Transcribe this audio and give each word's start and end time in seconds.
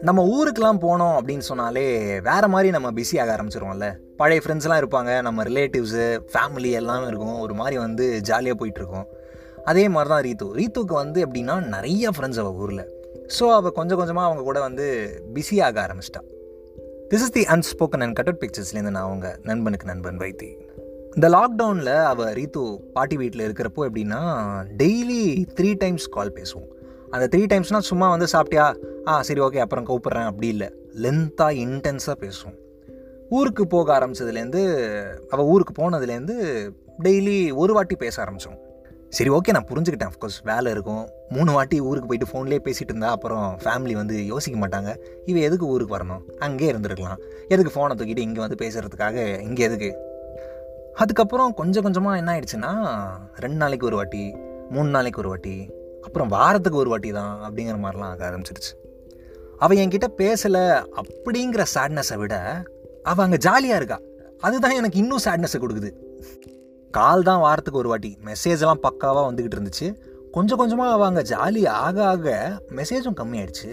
நம்ம 0.00 0.24
ஊருக்கெலாம் 0.24 0.84
போனோம் 0.84 1.20
அப்படின்னு 1.20 1.38
சொன்னாலே 1.38 2.20
வேறு 2.20 2.48
மாதிரி 2.48 2.70
நம்ம 2.70 2.90
பிஸி 2.90 3.20
ஆக 3.20 3.36
ஆரம்பிச்சிருவோம்ல. 3.36 3.92
பழைய 4.16 4.42
ஃப்ரெண்ட்ஸ்லாம் 4.44 4.82
இருப்பாங்க 4.82 5.22
நம்ம 5.22 5.42
ரிலேட்டிவ்ஸு 5.42 6.18
ஃபேமிலி 6.32 6.70
எல்லாமே 6.70 7.06
இருக்கும். 7.06 7.40
ஒரு 7.40 7.54
மாதிரி 7.54 7.78
வந்து 7.78 8.20
ஜாலியாக 8.20 8.66
போயிட்டுருக்கோம். 8.66 9.06
அதே 9.64 9.88
மாதிரி 9.88 10.08
தான் 10.14 10.22
ரீத்து. 10.22 10.56
ரீத்துக்கு 10.56 10.92
வந்து 10.92 11.26
எப்படின்னா 11.26 11.66
நிறைய 11.66 12.10
ஃப்ரெண்ட்ஸ் 12.10 12.38
அவள் 12.38 12.52
ஊரில். 12.52 12.88
ஸோ 13.40 13.42
அவள் 13.42 13.72
கொஞ்சம் 13.72 13.96
கொஞ்சமாக 13.96 14.26
அவங்க 14.26 14.44
கூட 14.44 14.60
வந்து 14.60 15.10
பிஸி 15.34 15.62
ஆக 15.62 15.86
ஆரம்பிச்சிட்டா. 15.86 16.22
This 17.10 17.24
is 17.24 17.30
the 17.30 17.42
unspoken 17.42 18.00
and 18.00 18.18
cut out 18.18 18.44
பிக்சர்ஸ்லேருந்து 18.44 18.90
நான் 18.90 19.02
அவங்க 19.02 19.38
நண்பனுக்கு 19.42 19.86
நண்பன் 19.86 20.18
வைத்தி. 20.18 20.65
இந்த 21.16 21.28
லாக்டவுனில் 21.34 22.04
அவள் 22.04 22.32
ரீத்து 22.38 22.62
பாட்டி 22.92 23.16
வீட்டில் 23.16 23.42
இருக்கிறப்போ 23.46 23.80
எப்படின்னா 23.88 24.18
டெய்லி 24.80 25.44
த்ரீ 25.58 25.74
டைம்ஸ் 25.78 26.08
கால் 26.08 26.32
பேசுவோம். 26.38 26.66
அந்த 27.10 27.38
த்ரீ 27.38 27.42
டைம்ஸ்னால் 27.52 27.86
சும்மா 27.90 28.08
வந்து 28.08 28.26
சாப்பிட்டியா? 28.32 28.76
ஆ 29.06 29.22
சரி 29.22 29.40
ஓகே 29.40 29.56
அப்புறம் 29.56 29.86
கூப்பிட்றேன். 29.86 30.26
அப்படி 30.30 30.46
இல்லை. 30.46 30.68
லென்த்தாக 31.04 31.58
இன்டென்ஸாக 31.64 32.16
பேசுவோம். 32.24 32.56
ஊருக்கு 33.28 33.66
போக 33.66 33.98
ஆரம்பிச்சதுலேருந்து 33.98 34.62
அவள் 35.28 35.44
ஊருக்கு 35.44 35.74
போனதுலேருந்து 35.80 36.36
டெய்லி 37.02 37.52
ஒரு 37.52 37.72
வாட்டி 37.72 37.96
பேச 37.96 38.24
ஆரம்பித்தோம் 38.24 38.58
சரி 39.08 39.30
ஓகே 39.30 39.50
நான் 39.50 39.68
புரிஞ்சுக்கிட்டேன். 39.70 40.10
அஃப்கோர்ஸ் 40.12 40.38
வேலை 40.44 40.70
இருக்கும். 40.70 41.08
மூணு 41.28 41.52
வாட்டி 41.52 41.80
ஊருக்கு 41.80 42.08
போயிட்டு 42.08 42.30
ஃபோன்லேயே 42.32 42.60
பேசிகிட்டு 42.66 42.94
இருந்தா 42.94 43.10
அப்புறம் 43.10 43.58
ஃபேமிலி 43.64 43.92
வந்து 43.92 44.26
யோசிக்க 44.26 44.66
மாட்டாங்க. 44.66 44.92
இவ 45.24 45.38
எதுக்கு 45.38 45.66
ஊருக்கு 45.66 45.96
வரணும்? 45.96 46.22
அங்கேயே 46.38 46.72
இருந்திருக்கலாம். 46.72 47.22
எதுக்கு 47.48 47.72
ஃபோனை 47.74 47.92
தூக்கிட்டு 47.92 48.26
இங்கே 48.28 48.44
வந்து 48.46 48.58
பேசுகிறதுக்காக 48.64 49.40
இங்கே 49.40 49.62
எதுக்கு 49.62 50.05
அதுக்கப்புறம் 51.02 51.50
கொஞ்சம் 51.54 51.84
கொஞ்சமாக 51.86 52.20
என்ன 52.20 52.30
ஆயிடுச்சுன்னா 52.34 52.70
ரெண்டு 53.44 53.58
நாளைக்கு 53.62 53.86
ஒரு 53.88 53.96
வாட்டி 53.96 54.22
மூணு 54.74 54.88
நாளைக்கு 54.88 55.20
ஒரு 55.22 55.28
வாட்டி 55.28 55.56
அப்புறம் 56.06 56.28
வாரத்துக்கு 56.28 56.78
ஒரு 56.82 56.90
வாட்டி 56.92 57.10
தான் 57.10 57.34
அப்படிங்கிற 57.46 57.76
மாதிரிலாம் 57.82 58.12
ஆக 58.12 58.22
ஆரம்பிச்சிருச்சு. 58.28 58.72
அவள் 59.64 59.80
என்கிட்ட 59.82 60.08
பேசலை 60.20 60.64
அப்படிங்கிற 61.00 61.62
சேட்னஸை 61.74 62.16
விட 62.22 62.36
அவள் 63.10 63.24
அங்கே 63.24 63.38
ஜாலியாக 63.46 63.80
இருக்கா? 63.80 63.98
அதுதான் 64.40 64.76
எனக்கு 64.78 64.98
இன்னும் 65.02 65.24
சேட்னஸை 65.26 65.60
கொடுக்குது. 65.64 65.90
கால் 66.98 67.26
தான் 67.28 67.42
வாரத்துக்கு 67.46 67.82
ஒரு 67.82 67.88
வாட்டி 67.88 68.10
மெசேஜெல்லாம் 68.30 68.82
பக்காவாக 68.86 69.26
வந்துக்கிட்டு 69.28 69.58
இருந்துச்சு. 69.58 69.88
கொஞ்சம் 70.32 70.58
கொஞ்சமாக 70.62 70.94
அவள் 70.96 71.08
அங்கே 71.10 71.24
ஜாலி 71.34 71.62
ஆக 71.84 71.98
ஆக 72.12 72.36
மெசேஜும் 72.78 73.18
கம்மியாயிடுச்சு. 73.20 73.70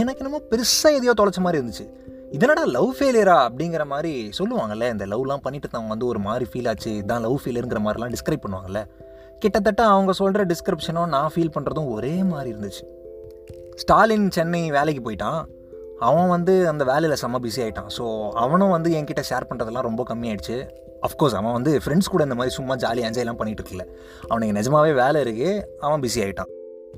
எனக்கு 0.00 0.22
என்னமோ 0.24 0.42
பெருசாக 0.52 0.96
எதையோ 0.98 1.14
தொலைச்ச 1.20 1.40
மாதிரி 1.46 1.60
இருந்துச்சு. 1.60 1.86
இதனடா 2.36 2.62
லவ் 2.76 2.90
ஃபெயிலியரா 2.98 3.34
அப்படிங்கிற 3.46 3.84
மாதிரி 3.84 4.30
சொல்லுவாங்கல்ல 4.38 4.84
இந்த 4.92 5.06
லவ்லாம் 5.06 5.42
பண்ணிட்டு 5.42 5.68
அவங்க 5.72 5.88
வந்து 5.88 6.06
ஒரு 6.06 6.18
மாதிரி 6.18 6.44
ஃபீல் 6.50 6.68
ஆச்சு 6.68 6.90
இதான் 6.90 7.24
லவ் 7.26 7.40
ஃபெயிலியருங்கிற 7.42 7.80
மாதிரிலாம் 7.86 8.12
டிஸ்கிரைப் 8.14 8.44
பண்ணுவாங்கல்ல. 8.44 8.80
கிட்டத்தட்ட 9.38 9.82
அவங்க 9.84 10.12
சொல்கிற 10.12 10.44
டிஸ்கிரிப்ஷனும் 10.44 11.06
நான் 11.06 11.32
ஃபீல் 11.34 11.52
பண்ணுறதும் 11.54 11.90
ஒரே 11.96 12.22
மாதிரி 12.22 12.54
இருந்துச்சு. 12.54 12.84
ஸ்டாலின் 13.82 14.30
சென்னை 14.30 14.70
வேலைக்கு 14.70 15.02
போயிட்டான். 15.06 15.40
அவன் 15.98 16.28
வந்து 16.28 16.68
அந்த 16.68 16.84
வேலையில் 16.84 17.20
செம்ம 17.22 17.40
பிஸி 17.44 17.60
ஆகிட்டான் 17.64 17.90
ஸோ 17.98 18.06
அவனும் 18.44 18.74
வந்து 18.76 18.90
என்கிட்ட 19.00 19.24
ஷேர் 19.30 19.48
பண்ணுறதெல்லாம் 19.50 19.86
ரொம்ப 19.88 20.04
கம்மியாயிடுச்சு. 20.08 20.56
அஃப்கோர்ஸ் 21.08 21.36
அவன் 21.40 21.52
வந்து 21.52 21.74
ஃப்ரெண்ட்ஸ் 21.84 22.12
கூட 22.14 22.22
இந்த 22.22 22.34
மாதிரி 22.34 22.54
சும்மா 22.58 22.76
ஜாலி 22.76 23.02
என்ஜாய்லாம் 23.08 23.40
பண்ணிகிட்டு 23.42 23.64
இருக்கல. 23.64 23.86
அவனுக்கு 24.28 24.58
நிஜமாவே 24.60 24.94
வேலை 24.94 25.20
இருக்குது 25.22 25.62
அவன் 25.80 26.00
பிஸி 26.00 26.20
ஆகிட்டான் 26.24 26.52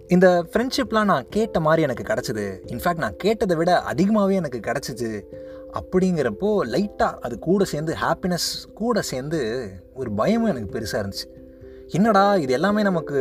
இந்த 0.08 0.46
ஃப்ரெண்ட்ஷிப்லாம் 0.52 1.04
நான் 1.04 1.26
கேட்ட 1.30 1.60
மாதிரி 1.60 1.82
எனக்கு 1.82 2.02
கிடச்சிது. 2.02 2.72
இன்ஃபேக்ட் 2.72 2.98
நான் 2.98 3.16
கேட்டதை 3.16 3.56
விட 3.56 3.80
அதிகமாகவே 3.80 4.34
எனக்கு 4.34 4.58
கிடச்சிச்சு. 4.58 5.22
அப்படிங்கிறப்போ 5.72 6.58
லைட்டாக 6.72 7.18
அது 7.18 7.38
கூட 7.38 7.64
சேர்ந்து 7.64 7.94
ஹாப்பினஸ் 8.02 8.72
கூட 8.74 9.02
சேர்ந்து 9.02 9.70
ஒரு 9.94 10.12
பயமும் 10.12 10.48
எனக்கு 10.48 10.78
பெருசாக 10.78 10.94
இருந்துச்சு. 10.94 11.28
என்னடா 11.88 12.36
இது 12.36 12.52
எல்லாமே 12.52 12.82
நமக்கு 12.82 13.18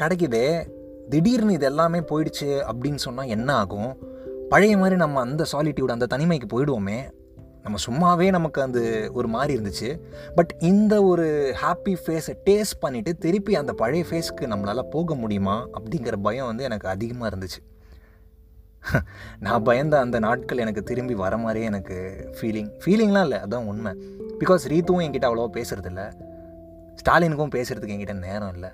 கிடைக்குதே. 0.00 0.66
திடீர்னு 1.08 1.52
இது 1.52 1.64
எல்லாமே 1.64 1.98
போயிடுச்சு 1.98 2.64
அப்படின்னு 2.72 2.94
சொன்னால் 2.94 3.26
என்ன 3.26 3.54
ஆகும்? 3.54 3.96
பழைய 4.48 4.76
மாதிரி 4.76 4.96
நம்ம 4.96 5.20
அந்த 5.20 5.44
சாலிட்யூட் 5.52 5.90
அந்த 5.90 6.06
தனிமைக்கு 6.16 6.46
போயிடுவோமே. 6.52 7.10
நம்ம 7.62 7.78
சும்மாவே 7.86 8.30
நமக்கு 8.30 8.62
அந்த 8.62 9.10
ஒரு 9.12 9.28
மாதிரி 9.28 9.60
இருந்துச்சு. 9.60 10.00
பட் 10.34 10.56
இந்த 10.58 11.02
ஒரு 11.02 11.54
ஹாப்பி 11.62 11.96
ஃபேஸை 12.06 12.34
டேஸ்ட் 12.44 12.84
பண்ணிவிட்டு 12.86 13.18
திருப்பி 13.18 13.56
அந்த 13.56 13.72
பழைய 13.72 14.04
ஃபேஸ்க்கு 14.10 14.40
நம்மளால் 14.40 14.82
போக 14.82 15.14
முடியுமா? 15.14 15.66
அப்படிங்கிற 15.68 16.16
பயம் 16.22 16.46
வந்து 16.46 16.64
எனக்கு 16.64 16.88
அதிகமாக 16.88 17.36
இருந்துச்சு. 17.36 17.76
நான் 19.40 19.62
பயந்த 19.62 19.98
அந்த 19.98 20.18
நாட்கள் 20.18 20.58
எனக்கு 20.58 20.82
திரும்பி 20.82 21.14
வர 21.14 21.38
மாதிரியே 21.38 21.64
எனக்கு 21.64 22.28
ஃபீலிங் 22.40 22.70
ஃபீலிங்லாம் 22.84 23.22
இல்லை 23.22 23.38
அதுதான் 23.38 23.64
உண்மை. 23.64 23.92
பிகாஸ் 24.40 24.68
ரீத்துவும் 24.68 25.06
என்கிட்ட 25.06 25.24
அவ்வளோவா 25.24 25.50
பேசுகிறதில்ல 25.52 26.12
ஸ்டாலினுக்கும் 27.04 27.54
பேசுகிறதுக்கு 27.54 27.96
என்கிட்ட 27.96 28.12
நேரம் 28.12 28.52
இல்லை. 28.52 28.70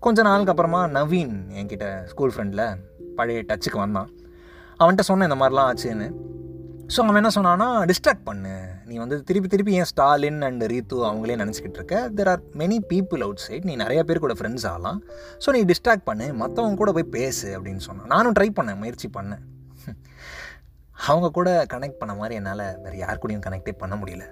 கொஞ்ச 0.00 0.22
நாளுக்கு 0.22 0.50
அப்புறமா 0.50 0.86
நவீன் 0.86 1.40
என்கிட்ட 1.54 2.04
ஸ்கூல் 2.04 2.32
ஃப்ரெண்டில் 2.36 2.76
பழைய 3.16 3.44
டச்சுக்கு 3.48 3.76
வந்தான். 3.76 4.10
அவன்கிட்ட 4.78 5.00
சொன்னேன் 5.00 5.30
இந்த 5.30 5.48
மாதிரிலாம் 5.48 5.76
ஆச்சுன்னு. 5.76 6.12
ஸோ 6.94 6.98
அவன் 7.00 7.14
என்ன 7.14 7.30
சொன்னான்னா 7.30 7.84
டிஸ்ட்ராக்ட் 7.84 8.24
பண்ணு. 8.24 8.52
நீ 8.84 8.96
வந்து 8.96 9.22
திருப்பி 9.22 9.48
திருப்பி 9.48 9.72
ஏன் 9.72 9.84
ஸ்டாலின் 9.84 10.42
அண்ட் 10.42 10.62
ரீத்து 10.62 10.96
அவங்களே 11.08 11.36
நினச்சிக்கிட்டு 11.42 11.78
இருக்க? 11.80 12.10
There 12.16 12.28
are 12.28 12.42
many 12.58 12.78
people 12.88 13.20
outside 13.36 13.64
நீ 13.64 13.76
நிறைய 13.76 14.04
பேர் 14.04 14.18
கூட 14.18 14.32
ஃப்ரெண்ட்ஸ் 14.32 14.66
ஆகலாம். 14.66 15.02
ஸோ 15.46 15.50
நீ 15.50 15.64
டிஸ்ட்ராக்ட் 15.64 16.04
பண்ணு. 16.04 16.26
மற்றவங்க 16.32 16.74
கூட 16.74 16.92
போய் 16.92 17.02
பேசு 17.02 17.58
அப்படின்னு 17.58 17.76
சொன்னான். 17.76 18.06
நானும் 18.06 18.32
ட்ரை 18.32 18.48
பண்ணேன். 18.60 18.76
முயற்சி 18.76 19.10
பண்ணேன். 19.18 19.42
அவங்க 21.06 21.30
கூட 21.30 21.66
கனெக்ட் 21.72 21.98
பண்ண 21.98 22.14
மாதிரி 22.14 22.34
என்னால் 22.34 22.64
வேறு 22.82 22.96
யார் 22.96 23.18
கூடயும் 23.18 23.44
கனெக்டே 23.46 23.72
பண்ண 23.78 23.94
முடியல. 23.96 24.24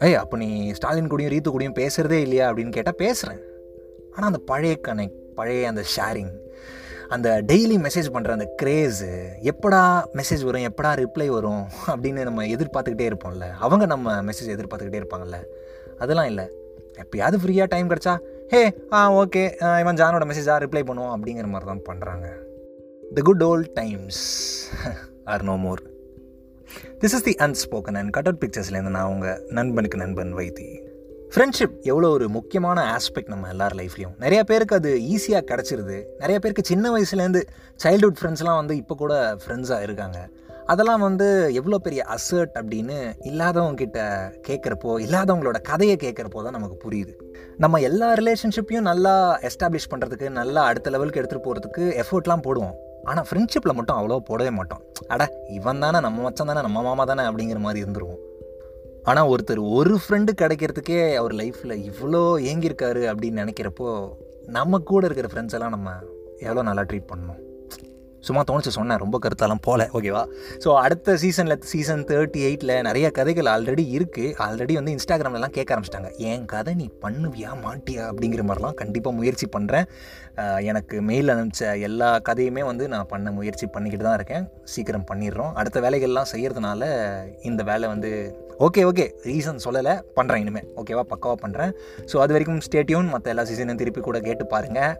ஏய் 0.00 0.14
அப்போ 0.14 0.36
நீ 0.36 0.72
ஸ்டாலின் 0.72 1.10
கூடயும் 1.10 1.32
ரீத்து 1.34 1.52
கூடயும் 1.52 1.78
பேசுகிறதே 1.78 2.18
இல்லையா? 2.20 2.50
அப்படின்னு 2.50 2.68
கேட்டால் 2.68 3.00
பேசுகிறேன் 3.04 3.40
ஆனால் 4.12 4.30
அந்த 4.32 4.38
பழைய 4.46 4.80
கனெக்ட் 4.88 5.18
பழைய 5.34 5.68
அந்த 5.68 5.84
ஷேரிங் 5.96 6.32
அந்த 7.14 7.28
டெய்லி 7.50 7.76
மெசேஜ் 7.84 8.08
பண்ணுற 8.14 8.30
அந்த 8.36 8.46
க்ரேஸு 8.60 9.08
எப்படா 9.50 9.82
மெசேஜ் 10.18 10.42
வரும் 10.48 10.66
எப்படா 10.70 10.90
ரிப்ளை 11.02 11.28
வரும் 11.36 11.64
அப்படின்னு 11.92 12.26
நம்ம 12.28 12.46
எதிர்பார்த்துக்கிட்டே 12.54 13.06
இருப்போம்ல. 13.10 13.46
அவங்க 13.66 13.84
நம்ம 13.92 14.16
மெசேஜ் 14.28 14.54
எதிர்பார்த்துக்கிட்டே 14.56 15.00
இருப்பாங்கல்ல. 15.02 15.38
அதெல்லாம் 16.04 16.30
இல்லை. 16.32 16.46
எப்பயாவது 17.02 17.36
ஃப்ரீயாக 17.42 17.68
டைம் 17.72 17.90
கிடச்சா 17.90 18.14
ஹே 18.52 18.60
ஆ 18.96 18.98
ஓகே 19.20 19.42
இவன் 19.82 19.98
ஜானோட 20.00 20.24
மெசேஜாக 20.30 20.62
ரிப்ளை 20.64 20.82
பண்ணுவோம் 20.88 21.12
அப்படிங்கிற 21.14 21.46
மாதிரி 21.52 21.68
தான் 21.70 21.84
பண்ணுறாங்க 21.88 22.26
the 23.16 23.22
good 23.28 23.44
old 23.48 23.70
times 23.80 24.20
are 25.32 25.44
no 25.50 25.56
more 25.66 25.82
this 27.02 27.14
is 27.18 27.26
the 27.28 27.34
unspoken 27.46 27.98
and 28.00 28.12
cut 28.16 28.28
out 28.30 28.42
பிக்சர்ஸ்லேருந்து 28.44 28.94
நான் 28.98 29.10
உங்கள் 29.14 29.40
நண்பனுக்கு 29.58 30.02
நண்பன் 30.04 30.32
வைத்தி. 30.40 30.68
ஃப்ரெண்ட்ஷிப் 31.32 31.74
எவ்வளோ 31.90 32.08
ஒரு 32.16 32.26
முக்கியமான 32.36 32.78
ஆஸ்பெக்ட் 32.96 33.32
நம்ம 33.32 33.48
எல்லார் 33.54 33.74
லைஃப்லையும் 33.78 34.14
நிறைய 34.22 34.40
பேருக்கு 34.50 34.74
அது 34.78 34.90
ஈஸியாக 35.14 35.42
கிடச்சிருது. 35.50 35.96
நிறைய 36.22 36.36
பேருக்கு 36.42 36.62
சின்ன 36.70 36.90
வயசுலேருந்து 36.94 37.40
சைல்டுஹுட் 37.84 38.18
ஃப்ரெண்ட்ஸ்லாம் 38.20 38.58
வந்து 38.60 38.74
இப்போ 38.82 38.94
கூட 39.02 39.14
ஃப்ரெண்ட்ஸாக 39.42 39.86
இருக்காங்க. 39.86 40.18
அதெல்லாம் 40.72 41.02
வந்து 41.06 41.26
எவ்வளோ 41.58 41.78
பெரிய 41.86 42.00
அசர்ட் 42.14 42.54
அப்படின்னு 42.60 42.96
இல்லாதவங்கக்கிட்ட 43.30 44.00
கேட்குறப்போ 44.48 44.94
இல்லாதவங்களோட 45.06 45.60
கதையை 45.70 45.96
கேட்குறப்போ 46.04 46.42
தான் 46.46 46.56
நமக்கு 46.58 46.78
புரியுது. 46.86 47.12
நம்ம 47.64 47.80
எல்லா 47.88 48.08
ரிலேஷன்ஷிப்பையும் 48.20 48.88
நல்லா 48.90 49.14
எஸ்டாப்ளிஷ் 49.50 49.90
பண்ணுறதுக்கு 49.92 50.30
நல்லா 50.40 50.62
அடுத்த 50.70 50.94
லெவலுக்கு 50.96 51.22
எடுத்துகிட்டு 51.22 51.48
போகிறதுக்கு 51.48 51.84
எஃபர்ட்லாம் 52.04 52.46
போடுவோம். 52.48 52.74
ஆனால் 53.10 53.28
ஃப்ரெண்ட்ஷிப்பில் 53.28 53.76
மட்டும் 53.80 53.98
அவ்வளோ 54.00 54.20
போடவே 54.30 54.52
மாட்டோம். 54.60 54.82
அட 55.14 55.22
இவன் 55.58 55.84
தானே 55.86 56.00
நம்ம 56.08 56.24
மச்சம் 56.28 56.50
தானே 56.52 56.64
நம்ம 56.68 56.82
மாமா 56.88 57.06
தானே 57.12 57.24
அப்படிங்கிற 57.30 57.60
மாதிரி 57.66 57.82
இருந்துருவோம். 57.84 58.22
ஆனால் 59.08 59.28
ஒருத்தர் 59.28 59.60
ஒரு 59.70 59.94
ஃப்ரெண்டு 60.02 60.30
கிடைக்கிறதுக்கே 60.38 61.00
அவர் 61.14 61.32
லைஃப்பில் 61.32 61.74
இவ்வளோ 61.90 62.22
ஏங்கியிருக்காரு 62.48 63.02
அப்படின்னு 63.10 63.42
நினைக்கிறப்போ 63.42 63.90
நம்ம 64.56 64.78
கூட 64.90 65.02
இருக்கிற 65.06 65.28
ஃப்ரெண்ட்ஸ் 65.32 65.56
எல்லாம் 65.58 65.74
நம்ம 65.76 65.90
எவ்வளோ 66.38 66.62
நல்லா 66.62 66.82
ட்ரீட் 66.82 67.10
பண்ணணும்? 67.12 67.40
சும்மா 68.28 68.42
தோணுச்சு 68.50 68.72
சொன்னேன் 68.78 69.00
ரொம்ப 69.04 69.16
கருத்தாலாம் 69.24 69.62
போகல 69.66 69.88
ஓகேவா 69.98 70.24
ஸோ 70.64 70.68
அடுத்த 70.84 71.16
சீசனில் 71.22 71.56
சீசன் 71.72 72.04
தேர்ட்டி 72.10 72.40
எயிட்டில் 72.48 72.74
நிறைய 72.88 73.06
கதைகள் 73.18 73.50
ஆல்ரெடி 73.54 73.84
இருக்குது 73.96 74.34
ஆல்ரெடி 74.46 74.74
வந்து 74.80 74.94
இன்ஸ்டாகிராம்லலாம் 74.96 75.54
கேட்க 75.56 75.74
ஆரம்பிச்சிட்டாங்க. 75.74 76.10
என் 76.30 76.46
கதை 76.54 76.74
நீ 76.80 76.86
பண்ணுவியா 77.04 77.52
மாட்டியா? 77.66 78.02
அப்படிங்கிற 78.10 78.44
மாதிரிலாம் 78.48 78.78
கண்டிப்பாக 78.82 79.18
முயற்சி 79.20 79.48
பண்ணுறேன் 79.56 79.86
எனக்கு 80.70 80.96
மெயில் 81.10 81.32
அனுப்பிச்ச 81.34 81.70
எல்லா 81.88 82.08
கதையுமே 82.28 82.64
வந்து 82.70 82.84
நான் 82.94 83.08
பண்ண 83.12 83.30
முயற்சி 83.38 83.66
பண்ணிக்கிட்டு 83.76 84.06
தான் 84.08 84.18
இருக்கேன். 84.18 84.44
சீக்கிரம் 84.74 85.08
பண்ணிடுறோம். 85.12 85.54
அடுத்த 85.60 85.78
வேலைகள்லாம் 85.86 86.30
செய்கிறதுனால 86.34 86.82
இந்த 87.50 87.62
வேலை 87.70 87.88
வந்து 87.94 88.10
ஓகே 88.66 88.82
ஓகே 88.90 89.04
ரீசன் 89.30 89.64
சொல்லலை 89.64 89.92
பண்ணுறேன் 90.16 90.40
இனிமேல் 90.44 90.68
ஓகேவா 90.80 91.02
பக்காவாக 91.12 91.38
பண்ணுறேன் 91.44 91.72
ஸோ 92.10 92.16
அது 92.22 92.32
வரைக்கும் 92.34 92.62
ஸ்டேட்யூன் 92.66 93.12
மற்ற 93.14 93.32
எல்லா 93.34 93.44
சீசனையும் 93.50 93.80
திருப்பி 93.82 94.00
கூட 94.00 94.18
கேட்டு 94.28 94.44
பாருங்கள் 94.54 94.94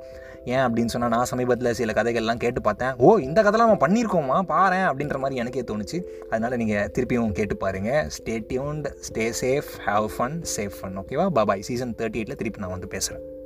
ஏன் 0.52 0.62
அப்படின்னு 0.64 0.92
சொன்னால் 0.92 1.12
நான் 1.14 1.28
சமீபத்தில் 1.30 1.76
சில 1.78 1.92
கதைகள்லாம் 1.96 2.42
கேட்டு 2.42 2.60
பார்த்தேன். 2.66 2.92
ஓ 3.06 3.08
இந்த 3.20 3.42
கதைலாம் 3.42 3.68
அவன் 3.68 3.84
பண்ணியிருக்கோமா? 3.84 4.42
பாரு 4.42 4.76
அப்படின்ற 4.76 5.18
மாதிரி 5.18 5.40
எனக்கே 5.40 5.60
தோணுச்சு. 5.60 6.00
அதனால் 6.30 6.56
நீங்கள் 6.56 6.90
திருப்பியும் 6.98 7.32
கேட்டு 7.32 7.56
பாருங்கள் 7.56 8.06
stay 8.18 8.36
tuned 8.52 8.86
stay 9.08 9.32
safe 9.40 9.72
have 9.86 10.08
fun 10.18 10.38
safe 10.56 10.78
fun 10.80 10.98
ஓகேவா 10.98 11.26
பாபாய் 11.34 11.60
சீசன் 11.60 11.94
தேர்ட்டி 11.98 12.20
எயிட்டில் 12.20 12.36
திருப்பி 12.36 12.60
நான் 12.60 12.70
வந்து 12.70 12.88
பேசுகிறேன் 12.88 13.37